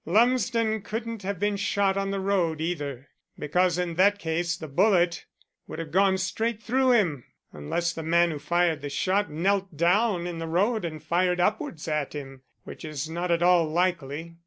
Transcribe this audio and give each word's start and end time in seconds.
"Lumsden 0.03 0.81
couldn't 0.81 1.21
have 1.21 1.39
been 1.39 1.57
shot 1.57 1.95
on 1.95 2.09
the 2.09 2.19
road, 2.19 2.59
either, 2.59 3.09
because 3.37 3.77
in 3.77 3.93
that 3.97 4.17
case 4.17 4.57
the 4.57 4.67
bullet 4.67 5.27
would 5.67 5.77
have 5.77 5.91
gone 5.91 6.17
straight 6.17 6.59
through 6.59 6.89
him 6.93 7.23
unless 7.53 7.93
the 7.93 8.01
man 8.01 8.31
who 8.31 8.39
fired 8.39 8.81
the 8.81 8.89
shot 8.89 9.29
knelt 9.29 9.77
down 9.77 10.25
in 10.25 10.39
the 10.39 10.47
road 10.47 10.85
and 10.85 11.03
fired 11.03 11.39
upwards 11.39 11.87
at 11.87 12.13
him, 12.13 12.41
which 12.63 12.83
is 12.83 13.07
not 13.07 13.29
at 13.29 13.43
all 13.43 13.67
likely. 13.69 14.37